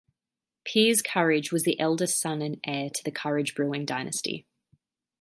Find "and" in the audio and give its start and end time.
2.41-2.59